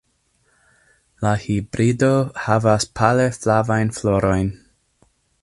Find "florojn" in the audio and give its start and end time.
4.01-4.53